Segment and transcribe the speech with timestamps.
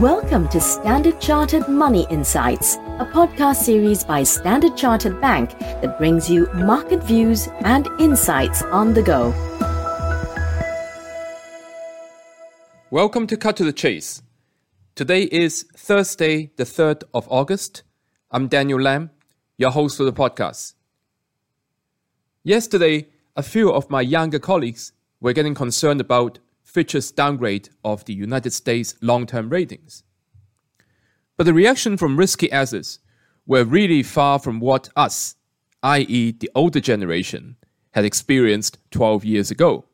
[0.00, 6.28] Welcome to Standard Chartered Money Insights, a podcast series by Standard Chartered Bank that brings
[6.28, 9.32] you market views and insights on the go.
[12.90, 14.20] Welcome to Cut to the Chase.
[14.96, 17.84] Today is Thursday, the 3rd of August.
[18.32, 19.10] I'm Daniel Lam,
[19.58, 20.74] your host for the podcast.
[22.42, 23.06] Yesterday,
[23.36, 26.40] a few of my younger colleagues were getting concerned about
[26.74, 30.02] Fitch's downgrade of the United States long term ratings.
[31.36, 32.98] But the reaction from risky assets
[33.46, 35.36] were really far from what us,
[35.84, 37.54] i.e., the older generation,
[37.92, 39.84] had experienced 12 years ago.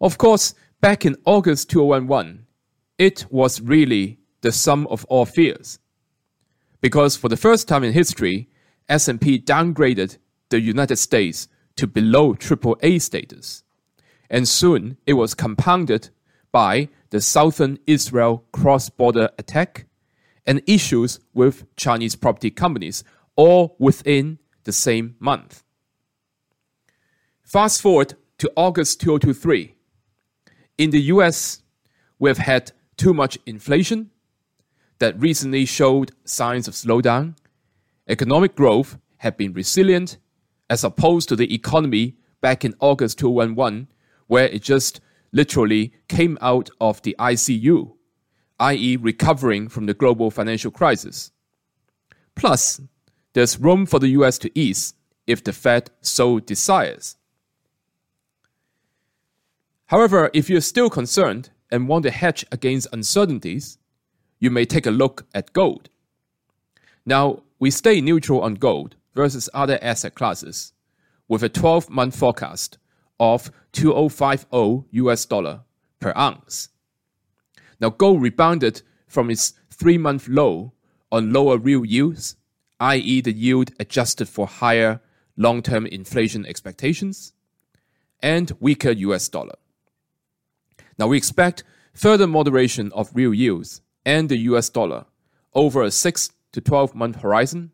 [0.00, 2.46] Of course, back in August 2011,
[2.96, 5.78] it was really the sum of all fears.
[6.80, 8.48] Because for the first time in history,
[8.88, 10.16] S&P downgraded
[10.48, 13.64] the United States to below AAA status
[14.34, 16.10] and soon it was compounded
[16.50, 19.86] by the southern Israel cross border attack
[20.44, 23.04] and issues with Chinese property companies,
[23.36, 25.62] all within the same month.
[27.44, 29.76] Fast forward to August 2023.
[30.78, 31.62] In the US,
[32.18, 34.10] we've had too much inflation
[34.98, 37.36] that recently showed signs of slowdown.
[38.08, 40.18] Economic growth had been resilient
[40.68, 43.86] as opposed to the economy back in August 2011
[44.26, 45.00] where it just
[45.32, 47.92] literally came out of the ICU,
[48.60, 51.32] i.e., recovering from the global financial crisis.
[52.34, 52.80] Plus,
[53.32, 54.94] there's room for the US to ease
[55.26, 57.16] if the Fed so desires.
[59.86, 63.78] However, if you're still concerned and want to hedge against uncertainties,
[64.38, 65.88] you may take a look at gold.
[67.04, 70.72] Now, we stay neutral on gold versus other asset classes
[71.28, 72.78] with a 12 month forecast
[73.20, 75.60] of 2050 US dollar
[76.00, 76.68] per ounce.
[77.80, 80.72] Now, gold rebounded from its three month low
[81.10, 82.36] on lower real yields,
[82.80, 85.00] i.e., the yield adjusted for higher
[85.36, 87.32] long term inflation expectations,
[88.20, 89.54] and weaker US dollar.
[90.98, 95.06] Now, we expect further moderation of real yields and the US dollar
[95.54, 97.70] over a 6 to 12 month horizon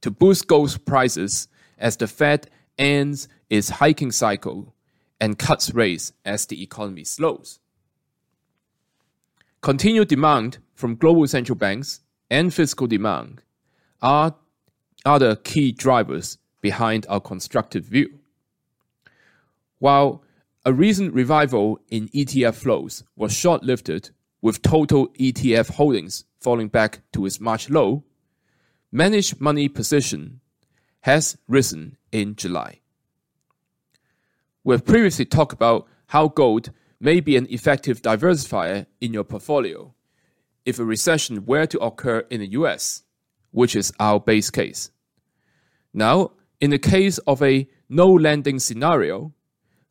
[0.00, 4.74] to boost gold prices as the Fed ends its hiking cycle
[5.20, 7.60] and cuts rates as the economy slows.
[9.60, 13.42] Continued demand from global central banks and physical demand
[14.02, 14.34] are
[15.04, 18.18] other key drivers behind our constructive view.
[19.78, 20.22] While
[20.64, 27.00] a recent revival in ETF flows was short lived, with total ETF holdings falling back
[27.12, 28.04] to its March low,
[28.92, 30.40] managed money position
[31.00, 32.80] has risen in July.
[34.62, 36.70] We have previously talked about how gold
[37.00, 39.92] may be an effective diversifier in your portfolio
[40.64, 43.02] if a recession were to occur in the US,
[43.50, 44.90] which is our base case.
[45.92, 46.30] Now,
[46.60, 49.34] in the case of a no landing scenario,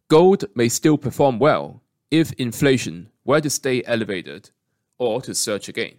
[0.07, 4.49] gold may still perform well if inflation were to stay elevated
[4.97, 5.95] or to surge again.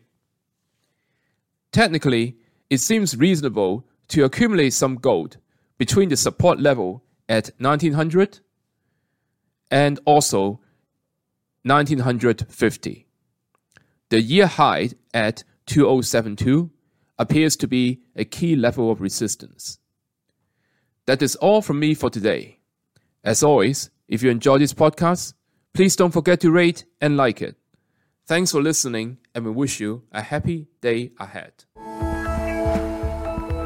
[1.70, 2.38] Technically,
[2.70, 5.36] it seems reasonable to accumulate some gold
[5.78, 8.40] between the support level at 1900
[9.70, 10.60] and also
[11.62, 13.06] 1950.
[14.10, 16.70] The year high at 2072
[17.18, 19.78] appears to be a key level of resistance.
[21.06, 22.58] That is all from me for today.
[23.22, 25.34] As always, if you enjoy this podcast,
[25.72, 27.56] please don't forget to rate and like it.
[28.26, 31.64] Thanks for listening, and we wish you a happy day ahead.